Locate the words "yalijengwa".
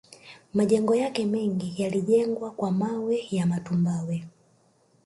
1.83-2.51